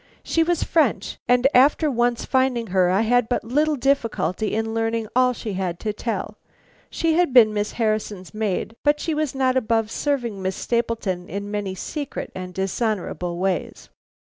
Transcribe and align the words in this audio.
"She 0.23 0.41
was 0.41 0.63
French, 0.63 1.19
and 1.27 1.45
after 1.53 1.91
once 1.91 2.25
finding 2.25 2.65
her, 2.73 2.89
I 2.89 3.01
had 3.01 3.29
but 3.29 3.43
little 3.43 3.75
difficulty 3.75 4.55
in 4.55 4.73
learning 4.73 5.07
all 5.15 5.31
she 5.31 5.53
had 5.53 5.79
to 5.81 5.93
tell. 5.93 6.39
She 6.89 7.13
had 7.13 7.33
been 7.33 7.53
Miss 7.53 7.73
Harrison's 7.73 8.33
maid, 8.33 8.75
but 8.83 8.99
she 8.99 9.13
was 9.13 9.35
not 9.35 9.55
above 9.55 9.91
serving 9.91 10.41
Miss 10.41 10.55
Stapleton 10.55 11.29
in 11.29 11.51
many 11.51 11.75
secret 11.75 12.31
and 12.33 12.51
dishonorable 12.51 13.37
ways. 13.37 13.89